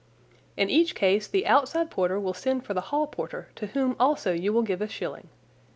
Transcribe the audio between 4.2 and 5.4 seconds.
you will give a shilling.